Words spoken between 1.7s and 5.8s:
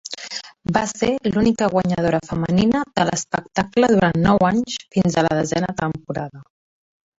guanyadora femenina de l'espectacle durant nou anys fins a la desena